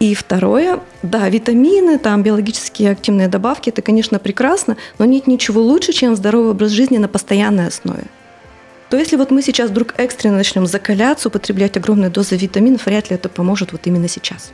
И 0.00 0.14
второе, 0.14 0.80
да, 1.02 1.26
витамины, 1.30 1.98
там 1.98 2.22
биологические 2.22 2.90
активные 2.90 3.28
добавки, 3.28 3.70
это, 3.70 3.80
конечно, 3.80 4.18
прекрасно, 4.18 4.76
но 4.98 5.06
нет 5.06 5.26
ничего 5.26 5.62
лучше, 5.62 5.94
чем 5.94 6.14
здоровый 6.14 6.50
образ 6.50 6.72
жизни 6.72 6.98
на 6.98 7.08
постоянной 7.08 7.68
основе 7.68 8.04
то 8.88 8.96
если 8.96 9.16
вот 9.16 9.30
мы 9.30 9.42
сейчас 9.42 9.70
вдруг 9.70 9.94
экстренно 9.98 10.36
начнем 10.36 10.66
закаляться, 10.66 11.28
употреблять 11.28 11.76
огромные 11.76 12.10
дозы 12.10 12.36
витаминов, 12.36 12.86
вряд 12.86 13.10
ли 13.10 13.16
это 13.16 13.28
поможет 13.28 13.72
вот 13.72 13.82
именно 13.86 14.08
сейчас. 14.08 14.52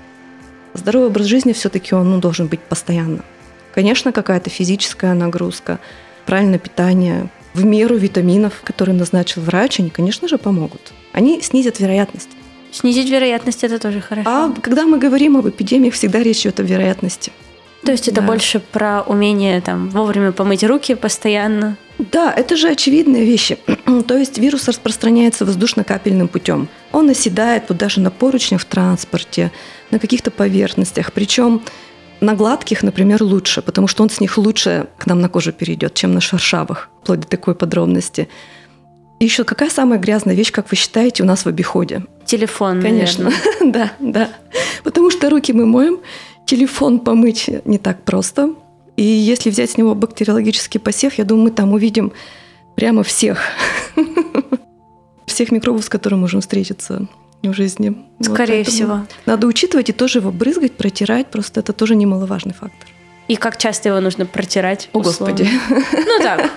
Здоровый 0.74 1.08
образ 1.08 1.26
жизни 1.26 1.52
все-таки 1.52 1.94
он 1.94 2.10
ну, 2.10 2.18
должен 2.18 2.46
быть 2.46 2.60
постоянно. 2.60 3.22
Конечно, 3.74 4.12
какая-то 4.12 4.48
физическая 4.48 5.12
нагрузка, 5.14 5.78
правильное 6.24 6.58
питание, 6.58 7.28
в 7.54 7.64
меру 7.64 7.96
витаминов, 7.96 8.62
которые 8.64 8.96
назначил 8.96 9.42
врач, 9.42 9.80
они, 9.80 9.90
конечно 9.90 10.28
же, 10.28 10.38
помогут. 10.38 10.92
Они 11.12 11.42
снизят 11.42 11.80
вероятность. 11.80 12.30
снизить 12.70 13.10
вероятность 13.10 13.64
это 13.64 13.78
тоже 13.78 14.00
хорошо. 14.00 14.28
А 14.30 14.54
когда 14.62 14.86
мы 14.86 14.98
говорим 14.98 15.36
об 15.36 15.46
эпидемиях, 15.46 15.92
всегда 15.92 16.22
речь 16.22 16.40
идет 16.40 16.58
о 16.60 16.62
вероятности. 16.62 17.30
То 17.84 17.92
есть 17.92 18.08
это 18.08 18.22
Да. 18.22 18.26
больше 18.28 18.60
про 18.60 19.02
умение 19.02 19.60
там 19.60 19.90
вовремя 19.90 20.32
помыть 20.32 20.64
руки 20.64 20.94
постоянно. 20.94 21.76
Да, 21.98 22.32
это 22.32 22.56
же 22.56 22.68
очевидные 22.68 23.24
вещи. 23.24 23.58
То 24.06 24.16
есть 24.16 24.38
вирус 24.38 24.68
распространяется 24.68 25.44
воздушно-капельным 25.44 26.28
путем. 26.28 26.68
Он 26.90 27.08
оседает 27.10 27.64
вот 27.68 27.78
даже 27.78 28.00
на 28.00 28.10
поручнях 28.10 28.62
в 28.62 28.64
транспорте, 28.64 29.52
на 29.90 29.98
каких-то 29.98 30.30
поверхностях. 30.30 31.12
Причем 31.12 31.62
на 32.20 32.34
гладких, 32.34 32.82
например, 32.82 33.22
лучше, 33.22 33.62
потому 33.62 33.88
что 33.88 34.02
он 34.02 34.10
с 34.10 34.20
них 34.20 34.38
лучше 34.38 34.86
к 34.98 35.06
нам 35.06 35.20
на 35.20 35.28
кожу 35.28 35.52
перейдет, 35.52 35.94
чем 35.94 36.14
на 36.14 36.20
шершавых, 36.20 36.88
вплоть 37.02 37.20
до 37.20 37.26
такой 37.26 37.54
подробности. 37.54 38.28
И 39.18 39.24
еще 39.24 39.44
какая 39.44 39.70
самая 39.70 39.98
грязная 39.98 40.34
вещь, 40.34 40.52
как 40.52 40.70
вы 40.70 40.76
считаете, 40.76 41.22
у 41.22 41.26
нас 41.26 41.44
в 41.44 41.48
обиходе? 41.48 42.04
Телефон, 42.24 42.80
Конечно, 42.80 43.30
да, 43.60 43.92
да. 44.00 44.30
Потому 44.84 45.10
что 45.10 45.30
руки 45.30 45.52
мы 45.52 45.66
моем, 45.66 46.00
телефон 46.46 47.00
помыть 47.00 47.50
не 47.64 47.78
так 47.78 48.02
просто. 48.02 48.54
И 49.02 49.04
если 49.04 49.50
взять 49.50 49.72
с 49.72 49.76
него 49.76 49.96
бактериологический 49.96 50.78
посев, 50.78 51.14
я 51.14 51.24
думаю, 51.24 51.46
мы 51.46 51.50
там 51.50 51.72
увидим 51.72 52.12
прямо 52.76 53.02
всех. 53.02 53.40
Всех 55.26 55.50
микробов, 55.50 55.84
с 55.84 55.88
которыми 55.88 56.20
можем 56.20 56.40
встретиться 56.40 57.08
в 57.42 57.52
жизни. 57.52 57.96
Вот 58.20 58.32
Скорее 58.32 58.64
поэтому 58.64 58.76
всего. 58.76 59.06
Надо 59.26 59.48
учитывать 59.48 59.88
и 59.88 59.92
тоже 59.92 60.20
его 60.20 60.30
брызгать, 60.30 60.72
протирать. 60.72 61.32
Просто 61.32 61.58
это 61.58 61.72
тоже 61.72 61.96
немаловажный 61.96 62.52
фактор. 62.52 62.88
И 63.26 63.34
как 63.34 63.56
часто 63.56 63.88
его 63.88 63.98
нужно 63.98 64.24
протирать? 64.24 64.88
О, 64.92 65.00
условно? 65.00 65.34
Господи. 65.34 65.50
Ну 66.06 66.22
так. 66.22 66.52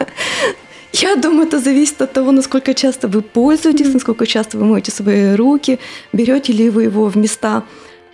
Я 0.94 1.16
думаю, 1.16 1.48
это 1.48 1.60
зависит 1.60 2.00
от 2.02 2.14
того, 2.14 2.32
насколько 2.32 2.76
часто 2.76 3.08
вы 3.08 3.24
пользуетесь, 3.24 3.92
насколько 3.92 4.28
часто 4.28 4.60
вы 4.60 4.66
моете 4.66 4.92
свои 4.92 5.34
руки, 5.34 5.80
берете 6.14 6.54
ли 6.54 6.70
вы 6.70 6.84
его 6.84 7.08
в 7.08 7.18
места 7.18 7.64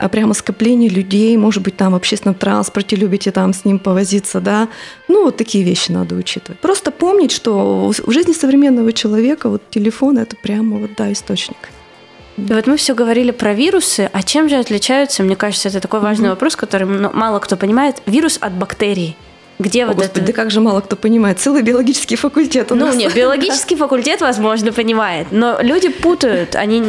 прямо 0.10 0.34
скопления 0.34 0.90
людей, 0.90 1.36
может 1.38 1.62
быть, 1.64 1.78
там 1.78 1.94
в 1.94 1.96
общественном 1.96 2.36
транспорте 2.36 2.96
любите 2.96 3.32
там 3.32 3.54
с 3.54 3.66
ним 3.66 3.80
повозиться, 3.80 4.40
да. 4.40 4.68
Ну, 5.08 5.24
вот 5.26 5.38
такие 5.38 5.64
вещи 5.64 5.92
надо 5.92 6.16
учитывать. 6.16 6.60
Просто 6.60 6.92
помнить, 6.92 7.32
что 7.32 7.92
в 7.92 8.12
жизни 8.12 8.34
современного 8.34 8.94
человека 8.94 9.50
вот 9.50 9.62
телефон– 9.70 10.18
это 10.20 10.36
прямо 10.36 10.78
вот, 10.78 10.92
да, 10.98 11.12
источник. 11.12 11.58
И 12.38 12.54
вот 12.54 12.66
мы 12.66 12.78
все 12.78 12.96
говорили 12.96 13.32
про 13.32 13.54
вирусы, 13.54 14.10
а 14.12 14.24
чем 14.24 14.50
же 14.50 14.56
отличаются, 14.56 15.22
мне 15.22 15.36
кажется, 15.36 15.68
это 15.70 15.80
такой 15.80 16.00
важный 16.00 16.30
вопрос, 16.30 16.56
который 16.56 16.88
ну, 16.88 17.12
мало 17.14 17.40
кто 17.40 17.56
понимает, 17.58 18.02
вирус 18.06 18.38
от 18.42 18.54
бактерий. 18.54 19.16
Где 19.60 19.84
О, 19.84 19.88
вот 19.88 19.98
Господи, 19.98 20.20
это? 20.24 20.28
да 20.28 20.34
как 20.34 20.50
же 20.50 20.60
мало 20.60 20.82
кто 20.82 20.96
понимает. 20.96 21.40
Целый 21.40 21.62
биологический 21.62 22.16
факультет 22.16 22.72
у 22.72 22.76
Ну, 22.76 22.88
нас. 22.88 22.96
нет, 22.96 23.14
биологический 23.14 23.76
факультет, 23.76 24.22
возможно, 24.22 24.72
понимает, 24.72 25.28
но 25.32 25.60
люди 25.62 25.90
путают, 25.90 26.56
они 26.56 26.84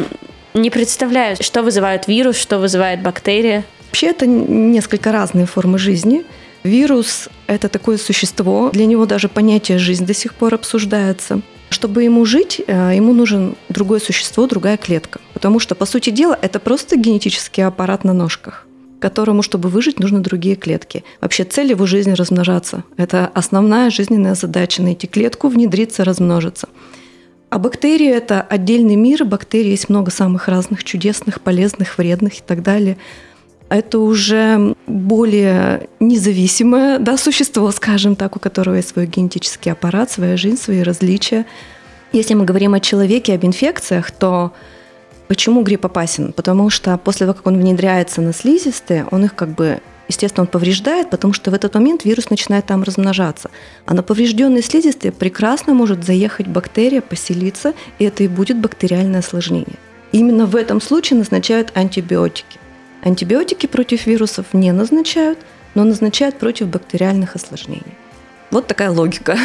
не 0.55 0.71
представляют, 0.71 1.43
что 1.43 1.63
вызывает 1.63 2.09
вирус, 2.09 2.37
что 2.37 2.59
вызывает 2.59 3.03
бактерия. 3.03 3.65
Вообще 3.89 4.09
это 4.09 4.27
несколько 4.27 5.13
разные 5.13 5.47
формы 5.47 5.79
жизни. 5.79 6.25
Вирус– 6.63 7.29
это 7.47 7.69
такое 7.69 7.99
существо, 7.99 8.71
для 8.73 8.87
него 8.87 9.05
даже 9.05 9.29
понятие 9.29 9.79
«жизнь» 9.79 10.07
до 10.07 10.15
сих 10.15 10.35
пор 10.35 10.55
обсуждается. 10.55 11.41
Чтобы 11.71 12.05
ему 12.05 12.25
жить, 12.25 12.61
э, 12.67 12.93
ему 12.95 13.13
нужен 13.13 13.57
другое 13.69 13.99
существо, 13.99 14.47
другая 14.47 14.77
клетка. 14.77 15.21
Потому 15.33 15.59
что, 15.59 15.75
по 15.75 15.87
сути 15.87 16.11
дела, 16.11 16.39
это 16.41 16.61
просто 16.61 16.97
генетический 16.97 17.65
аппарат 17.65 18.05
на 18.05 18.13
ножках, 18.13 18.67
которому, 19.01 19.43
чтобы 19.43 19.71
выжить, 19.71 19.99
нужны 19.99 20.21
другие 20.21 20.55
клетки. 20.55 21.03
Вообще 21.21 21.45
цель 21.45 21.71
его 21.71 21.87
жизни– 21.87 22.13
размножаться. 22.13 22.85
Это 22.97 23.29
основная 23.35 23.91
жизненная 23.91 24.37
задача– 24.37 24.83
найти 24.85 25.09
клетку, 25.09 25.49
внедриться, 25.49 26.05
размножиться. 26.05 26.69
А 27.53 27.59
бактерии– 27.59 28.09
это 28.09 28.41
отдельный 28.41 28.97
мир. 28.97 29.27
Бактерий 29.27 29.73
есть 29.73 29.91
много 29.91 30.11
самых 30.11 30.49
разных, 30.49 30.85
чудесных, 30.85 31.43
полезных, 31.43 31.99
вредных 31.99 32.39
и 32.39 32.41
так 32.41 32.63
далее. 32.63 32.97
Это 33.69 33.99
уже 33.99 34.75
более 34.87 35.87
независимое 36.01 36.99
да, 36.99 37.19
существо, 37.19 37.71
скажем 37.71 38.17
так, 38.17 38.37
у 38.37 38.39
которого 38.39 38.77
есть 38.77 38.89
свой 38.89 39.05
генетический 39.05 39.71
аппарат, 39.71 40.11
своя 40.11 40.39
жизнь, 40.39 40.57
свои 40.57 40.81
различия. 40.83 41.45
Если 42.15 42.33
мы 42.33 42.47
говорим 42.47 42.73
о 42.73 42.81
человеке, 42.81 43.35
об 43.35 43.45
инфекциях, 43.45 44.13
то 44.13 44.55
почему 45.29 45.63
грипп 45.63 45.85
опасен? 45.85 46.33
Потому 46.33 46.71
что 46.71 46.97
после 46.97 47.27
того, 47.27 47.37
как 47.37 47.47
он 47.47 47.59
внедряется 47.59 48.23
на 48.23 48.33
слизистые, 48.33 49.07
он 49.11 49.27
их 49.27 49.35
как 49.35 49.51
бы 49.51 49.83
естественно, 50.09 50.45
он 50.45 50.49
повреждает, 50.49 51.11
потому 51.11 51.33
что 51.33 51.51
в 51.51 51.55
этот 51.55 51.75
момент 51.75 52.05
вирус 52.05 52.31
начинает 52.31 52.67
там 52.67 52.83
размножаться. 52.83 53.51
А 53.87 53.95
на 53.95 54.03
поврежденные 54.03 54.63
слизистые 54.63 55.13
прекрасно 55.13 55.75
может 55.75 56.05
заехать 56.05 56.47
бактерия, 56.47 57.01
поселиться, 57.01 57.75
и 57.99 58.05
это 58.05 58.23
и 58.25 58.29
будет 58.29 58.59
бактериальное 58.59 59.21
осложнение. 59.21 59.77
Именно 60.13 60.47
в 60.47 60.57
этом 60.57 60.81
случае 60.81 61.19
назначают 61.19 61.73
антибиотики. 61.75 62.59
Антибиотики 63.03 63.67
против 63.67 64.07
вирусов 64.07 64.47
не 64.53 64.71
назначают, 64.73 65.39
но 65.75 65.85
назначают 65.85 66.39
против 66.39 66.69
бактериальных 66.69 67.35
осложнений. 67.35 67.97
Вот 68.51 68.67
такая 68.67 68.91
логика. 68.91 69.39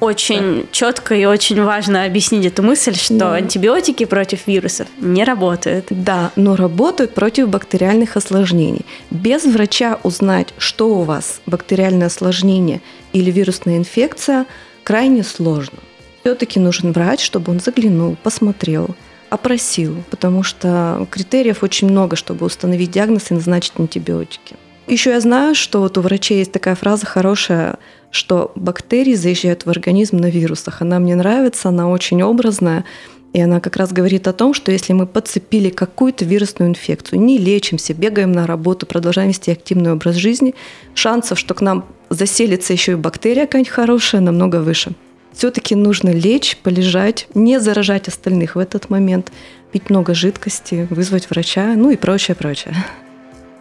Очень 0.00 0.66
четко 0.72 1.14
и 1.14 1.24
очень 1.26 1.62
важно 1.62 2.04
объяснить 2.04 2.46
эту 2.46 2.62
мысль, 2.62 2.94
что 2.94 3.14
Да. 3.18 3.34
антибиотики 3.34 4.04
против 4.06 4.46
вирусов 4.46 4.88
не 4.98 5.24
работают. 5.24 5.86
Да, 5.90 6.30
но 6.36 6.56
работают 6.56 7.12
против 7.14 7.48
бактериальных 7.48 8.16
осложнений. 8.16 8.86
Без 9.10 9.44
врача 9.44 9.98
узнать, 10.02 10.54
что 10.58 10.96
у 10.96 11.02
вас 11.02 11.40
бактериальное 11.46 12.06
осложнение 12.06 12.80
или 13.12 13.30
вирусная 13.30 13.76
инфекция, 13.76 14.46
крайне 14.84 15.22
сложно. 15.22 15.78
Все-таки 16.22 16.58
нужен 16.60 16.92
врач, 16.92 17.22
чтобы 17.22 17.52
он 17.52 17.60
заглянул, 17.60 18.16
посмотрел, 18.22 18.94
опросил, 19.28 20.02
потому 20.10 20.42
что 20.42 21.06
критериев 21.10 21.62
очень 21.62 21.88
много, 21.90 22.16
чтобы 22.16 22.46
установить 22.46 22.90
диагноз 22.90 23.30
и 23.30 23.34
назначить 23.34 23.72
антибиотики. 23.78 24.56
Еще 24.90 25.10
я 25.10 25.20
знаю, 25.20 25.54
что 25.54 25.82
вот 25.82 25.96
у 25.98 26.00
врачей 26.00 26.38
есть 26.38 26.50
такая 26.50 26.74
фраза 26.74 27.06
хорошая, 27.06 27.76
что 28.10 28.50
бактерии 28.56 29.14
заезжают 29.14 29.64
в 29.64 29.70
организм 29.70 30.16
на 30.16 30.28
вирусах. 30.28 30.82
Она 30.82 30.98
мне 30.98 31.14
нравится, 31.14 31.68
она 31.68 31.88
очень 31.88 32.24
образная. 32.24 32.84
И 33.32 33.40
она 33.40 33.60
как 33.60 33.76
раз 33.76 33.92
говорит 33.92 34.26
о 34.26 34.32
том, 34.32 34.52
что 34.52 34.72
если 34.72 34.92
мы 34.92 35.06
подцепили 35.06 35.70
какую-то 35.70 36.24
вирусную 36.24 36.70
инфекцию, 36.70 37.20
не 37.20 37.38
лечимся, 37.38 37.94
бегаем 37.94 38.32
на 38.32 38.48
работу, 38.48 38.84
продолжаем 38.84 39.28
вести 39.28 39.52
активный 39.52 39.92
образ 39.92 40.16
жизни, 40.16 40.56
шансов, 40.96 41.38
что 41.38 41.54
к 41.54 41.60
нам 41.60 41.86
заселится 42.08 42.72
еще 42.72 42.92
и 42.92 42.96
бактерия 42.96 43.46
какая-нибудь 43.46 43.70
хорошая, 43.70 44.20
намного 44.20 44.56
выше. 44.56 44.90
Все-таки 45.32 45.76
нужно 45.76 46.10
лечь, 46.10 46.56
полежать, 46.56 47.28
не 47.34 47.60
заражать 47.60 48.08
остальных 48.08 48.56
в 48.56 48.58
этот 48.58 48.90
момент, 48.90 49.30
пить 49.70 49.88
много 49.88 50.14
жидкости, 50.14 50.88
вызвать 50.90 51.30
врача, 51.30 51.74
ну 51.76 51.92
и 51.92 51.96
прочее, 51.96 52.34
прочее. 52.34 52.74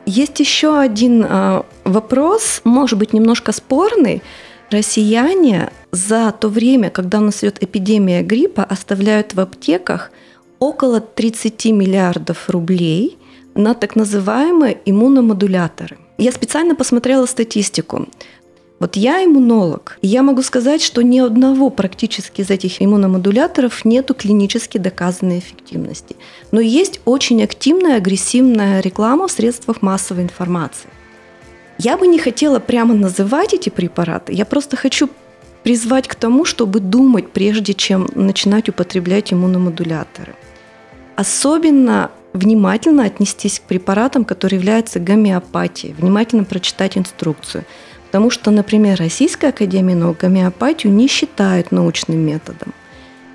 Есть 0.10 0.40
еще 0.40 0.80
один 0.80 1.24
э, 1.24 1.62
вопрос, 1.84 2.62
может 2.64 2.98
быть, 2.98 3.14
немножко 3.14 3.52
спорный. 3.52 4.24
Россияне 4.72 5.72
за 5.92 6.32
то 6.32 6.50
время, 6.50 6.90
когда 6.90 7.20
у 7.20 7.22
нас 7.22 7.44
идет 7.44 7.62
эпидемия 7.62 8.24
гриппа, 8.24 8.64
оставляют 8.64 9.36
в 9.36 9.40
аптеках 9.40 10.10
около 10.58 11.00
30 11.00 11.66
миллиардов 11.66 12.50
рублей 12.50 13.20
на 13.54 13.76
так 13.76 13.96
называемые 13.96 14.80
иммуномодуляторы. 14.84 16.00
Я 16.18 16.32
специально 16.32 16.74
посмотрела 16.74 17.28
статистику. 17.28 18.08
Вот 18.80 18.96
я 18.96 19.26
иммунолог, 19.26 19.98
и 20.02 20.08
я 20.08 20.24
могу 20.24 20.42
сказать, 20.42 20.82
что 20.82 21.02
ни 21.02 21.20
одного 21.20 21.70
практически 21.70 22.42
из 22.42 22.50
этих 22.50 22.82
иммуномодуляторов 22.82 23.84
нету 23.84 24.14
клинически 24.14 24.78
доказанной 24.78 25.40
эффективности. 25.40 26.16
Но 26.52 26.62
есть 26.62 27.02
очень 27.04 27.44
активная, 27.44 27.98
агрессивная 27.98 28.80
реклама 28.80 29.28
в 29.28 29.32
средствах 29.32 29.82
массовой 29.82 30.24
информации. 30.24 30.90
Я 31.78 31.98
бы 31.98 32.08
не 32.08 32.20
хотела 32.20 32.60
прямо 32.60 32.94
называть 32.94 33.54
эти 33.54 33.70
препараты, 33.70 34.34
я 34.34 34.46
просто 34.46 34.78
хочу 34.78 35.10
призвать 35.64 36.08
к 36.08 36.16
тому, 36.16 36.46
чтобы 36.46 36.80
думать, 36.80 37.32
прежде 37.32 37.74
чем 37.74 38.08
начинать 38.16 38.70
употреблять 38.70 39.34
иммуномодуляторы. 39.34 40.36
Особенно 41.18 42.12
внимательно 42.34 43.04
отнестись 43.04 43.60
к 43.60 43.64
препаратам, 43.64 44.24
которые 44.24 44.60
являются 44.60 45.00
гомеопатией, 45.00 45.94
внимательно 45.94 46.44
прочитать 46.44 46.98
инструкцию. 46.98 47.66
Потому 48.10 48.32
что, 48.32 48.50
например, 48.50 48.98
Российская 48.98 49.50
Академия 49.50 49.94
наук 49.94 50.18
гомеопатию 50.18 50.92
не 50.92 51.08
считает 51.08 51.72
научным 51.72 52.18
методом. 52.18 52.74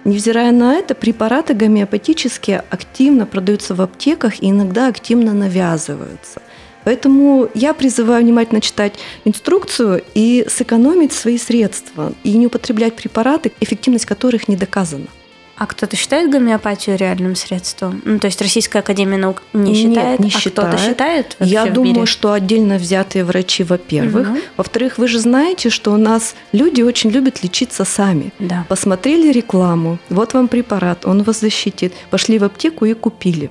Невзирая 0.04 0.50
на 0.50 0.74
это, 0.74 0.96
препараты 0.96 1.54
гомеопатические 1.54 2.64
активно 2.70 3.24
продаются 3.24 3.74
в 3.74 3.80
аптеках 3.80 4.42
и 4.42 4.50
иногда 4.50 4.88
активно 4.88 5.32
навязываются. 5.32 6.42
Поэтому 6.82 7.48
я 7.54 7.72
призываю 7.72 8.22
внимательно 8.22 8.60
читать 8.60 8.98
инструкцию 9.24 10.02
и 10.14 10.44
сэкономить 10.48 11.12
свои 11.12 11.38
средства, 11.38 12.12
и 12.24 12.36
не 12.36 12.48
употреблять 12.48 12.94
препараты, 12.96 13.52
эффективность 13.60 14.06
которых 14.06 14.48
не 14.48 14.56
доказана. 14.56 15.06
А 15.56 15.66
кто-то 15.66 15.94
считает 15.94 16.30
гомеопатию 16.30 16.96
реальным 16.96 17.36
средством? 17.36 18.02
Ну, 18.04 18.18
то 18.18 18.26
есть 18.26 18.40
Российская 18.42 18.80
Академия 18.80 19.18
Наук 19.18 19.42
не 19.52 19.70
Нет, 19.70 19.76
считает, 19.76 20.20
не 20.20 20.28
а 20.28 20.30
кто-то 20.30 20.76
считает. 20.76 20.80
считает 20.80 21.36
вообще 21.38 21.54
Я 21.54 21.66
думаю, 21.66 21.94
мире? 21.94 22.06
что 22.06 22.32
отдельно 22.32 22.76
взятые 22.76 23.24
врачи, 23.24 23.62
во-первых. 23.62 24.28
Мгм. 24.28 24.38
Во-вторых, 24.56 24.98
вы 24.98 25.06
же 25.06 25.20
знаете, 25.20 25.70
что 25.70 25.92
у 25.92 25.96
нас 25.96 26.34
люди 26.52 26.82
очень 26.82 27.10
любят 27.10 27.42
лечиться 27.44 27.84
сами. 27.84 28.32
Да. 28.40 28.66
Посмотрели 28.68 29.30
рекламу, 29.30 29.98
вот 30.10 30.34
вам 30.34 30.48
препарат, 30.48 31.06
он 31.06 31.22
вас 31.22 31.40
защитит. 31.40 31.92
Пошли 32.10 32.38
в 32.38 32.44
аптеку 32.44 32.84
и 32.84 32.94
купили. 32.94 33.50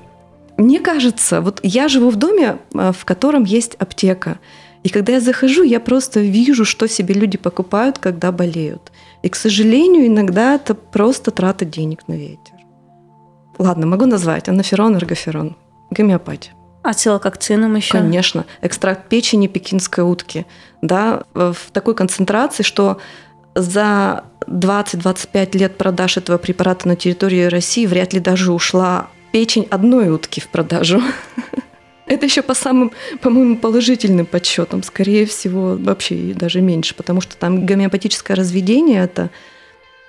Мне 0.58 0.80
кажется, 0.80 1.40
вот 1.40 1.60
я 1.62 1.88
живу 1.88 2.10
в 2.10 2.16
доме, 2.16 2.58
э, 2.74 2.92
в 2.96 3.04
котором 3.04 3.44
есть 3.44 3.74
аптека. 3.78 4.38
И 4.82 4.90
когда 4.90 5.14
я 5.14 5.20
захожу, 5.20 5.62
я 5.62 5.80
просто 5.80 6.20
вижу, 6.20 6.66
что 6.66 6.86
себе 6.86 7.14
люди 7.14 7.38
покупают, 7.38 7.98
когда 7.98 8.30
болеют. 8.30 8.92
И, 9.24 9.30
к 9.30 9.36
сожалению, 9.36 10.06
иногда 10.06 10.54
это 10.54 10.74
просто 10.74 11.30
трата 11.30 11.64
денег 11.64 12.06
на 12.08 12.12
ветер. 12.12 12.54
Ладно, 13.56 13.86
могу 13.86 14.04
назвать. 14.04 14.50
Анаферон, 14.50 14.96
эргоферон. 14.96 15.56
Гомеопатия. 15.90 16.52
К 16.82 17.38
цинам 17.38 17.74
еще? 17.74 17.92
Конечно. 17.92 18.44
Экстракт 18.60 19.08
печени 19.08 19.46
пекинской 19.46 20.04
утки. 20.04 20.44
Да, 20.82 21.22
в 21.32 21.56
такой 21.72 21.94
концентрации, 21.94 22.62
что 22.62 22.98
за 23.54 24.24
20-25 24.46 25.56
лет 25.56 25.78
продаж 25.78 26.18
этого 26.18 26.36
препарата 26.36 26.86
на 26.86 26.94
территории 26.94 27.44
России 27.44 27.86
вряд 27.86 28.12
ли 28.12 28.20
даже 28.20 28.52
ушла 28.52 29.08
печень 29.32 29.66
одной 29.70 30.10
утки 30.10 30.40
в 30.40 30.48
продажу. 30.48 31.00
Это 32.06 32.26
еще 32.26 32.42
по 32.42 32.54
самым, 32.54 32.92
по-моему, 33.20 33.56
положительным 33.56 34.26
подсчетам. 34.26 34.82
Скорее 34.82 35.24
всего, 35.26 35.76
вообще 35.76 36.34
даже 36.34 36.60
меньше, 36.60 36.94
потому 36.94 37.20
что 37.20 37.36
там 37.36 37.64
гомеопатическое 37.64 38.36
разведение– 38.36 39.02
это 39.04 39.30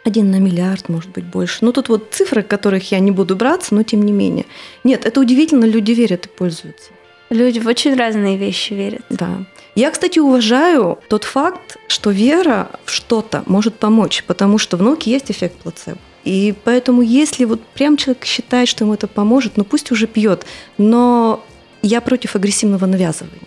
один 0.04 0.30
на 0.30 0.40
миллиард, 0.40 0.90
может 0.90 1.10
быть, 1.10 1.26
больше. 1.26 1.60
Ну, 1.62 1.72
тут 1.72 1.90
вот 1.90 2.10
цифры, 2.12 2.44
которых 2.44 2.92
я 2.92 3.00
не 3.00 3.12
буду 3.12 3.36
браться, 3.36 3.74
но 3.74 3.84
тем 3.84 4.04
не 4.04 4.12
менее. 4.12 4.46
Нет, 4.84 5.06
это 5.06 5.20
удивительно, 5.20 5.66
люди 5.66 5.94
верят 5.94 6.26
и 6.28 6.30
пользуются. 6.30 6.92
Люди 7.32 7.60
в 7.60 7.68
очень 7.68 7.96
разные 7.96 8.38
вещи 8.38 8.74
верят. 8.74 9.02
Да. 9.10 9.46
Я, 9.74 9.90
кстати, 9.90 10.20
уважаю 10.20 11.00
тот 11.10 11.24
факт, 11.24 11.78
что 11.88 12.12
вера 12.12 12.70
в 12.86 12.92
что-то 12.92 13.44
может 13.48 13.76
помочь, 13.76 14.24
потому 14.28 14.58
что 14.58 14.78
в 14.78 14.84
науке 14.84 15.12
есть 15.12 15.32
эффект 15.32 15.56
плацебо. 15.58 15.98
И 16.24 16.54
поэтому, 16.64 17.02
если 17.02 17.46
вот 17.46 17.62
прям 17.62 17.98
человек 17.98 18.26
считает, 18.26 18.68
что 18.68 18.84
ему 18.84 18.94
это 18.94 19.08
поможет, 19.08 19.58
ну 19.58 19.64
пусть 19.64 19.92
уже 19.92 20.08
пьет. 20.08 20.46
Но 20.78 21.44
я 21.86 22.02
против 22.02 22.36
агрессивного 22.36 22.86
навязывания 22.86 23.42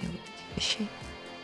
вещей. 0.56 0.86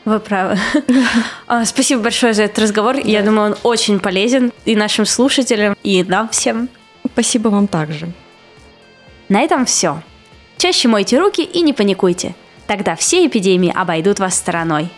Вы 0.05 0.21
правы. 0.21 0.59
А, 1.47 1.65
спасибо 1.65 2.03
большое 2.03 2.35
за 2.35 2.45
этот 2.45 2.59
разговор. 2.59 2.97
Я 2.97 3.23
думаю, 3.23 3.53
он 3.53 3.57
очень 3.63 4.01
полезен 4.01 4.53
и 4.65 4.77
нашим 4.77 5.07
слушателям, 5.07 5.77
и 5.83 6.03
нам 6.05 6.29
всем. 6.29 6.69
Спасибо 7.13 7.49
вам 7.49 7.69
также. 7.69 8.13
На 9.29 9.41
этом 9.41 9.65
все. 9.65 10.03
Чаще 10.57 10.89
мойте 10.89 11.19
руки 11.19 11.43
и 11.43 11.63
не 11.63 11.73
паникуйте. 11.73 12.35
Тогда 12.67 12.97
все 12.97 13.27
эпидемии 13.27 13.73
обойдут 13.75 14.21
вас 14.21 14.35
стороной. 14.35 14.89